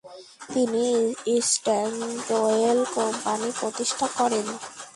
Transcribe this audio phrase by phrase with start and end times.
[0.53, 0.85] তিনি
[1.51, 4.47] Standard Oil company প্রতিষ্ঠা করেন।